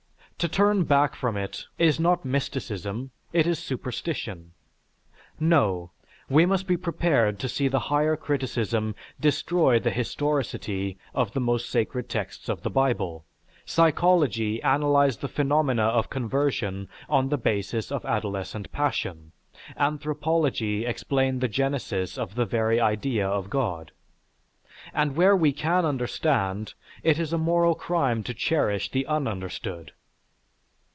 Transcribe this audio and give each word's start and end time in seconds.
To 0.41 0.47
turn 0.47 0.85
back 0.85 1.13
from 1.13 1.37
it 1.37 1.65
is 1.77 1.99
not 1.99 2.25
mysticism, 2.25 3.11
it 3.31 3.45
is 3.45 3.59
superstition. 3.59 4.53
No; 5.39 5.91
we 6.29 6.47
must 6.47 6.65
be 6.65 6.77
prepared 6.77 7.37
to 7.41 7.47
see 7.47 7.67
the 7.67 7.77
higher 7.93 8.15
criticism 8.15 8.95
destroy 9.19 9.77
the 9.77 9.91
historicity 9.91 10.97
of 11.13 11.33
the 11.33 11.39
most 11.39 11.69
sacred 11.69 12.09
texts 12.09 12.49
of 12.49 12.63
the 12.63 12.71
Bible, 12.71 13.23
psychology 13.65 14.63
analyze 14.63 15.17
the 15.17 15.27
phenomena 15.27 15.83
of 15.83 16.09
conversion 16.09 16.89
on 17.07 17.29
the 17.29 17.37
basis 17.37 17.91
of 17.91 18.03
adolescent 18.03 18.71
passion, 18.71 19.33
anthropology 19.77 20.87
explain 20.87 21.37
the 21.37 21.47
genesis 21.47 22.17
of 22.17 22.33
the 22.33 22.45
very 22.45 22.79
idea 22.81 23.27
of 23.27 23.51
God. 23.51 23.91
An 24.91 25.13
where 25.13 25.35
we 25.35 25.53
can 25.53 25.85
understand, 25.85 26.73
it 27.03 27.19
is 27.19 27.31
a 27.31 27.37
moral 27.37 27.75
crime 27.75 28.23
to 28.23 28.33
cherish 28.33 28.89
the 28.89 29.05
un 29.05 29.27
understood. 29.27 29.91